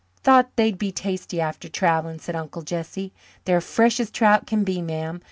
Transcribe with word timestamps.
"Thought 0.23 0.55
they'd 0.55 0.79
be 0.79 0.91
tasty 0.91 1.39
after 1.39 1.69
travelling," 1.69 2.17
said 2.17 2.35
Uncle 2.35 2.63
Jesse. 2.63 3.13
"They're 3.45 3.61
fresh 3.61 3.99
as 3.99 4.09
trout 4.09 4.47
can 4.47 4.63
be, 4.63 4.81
ma'am. 4.81 5.19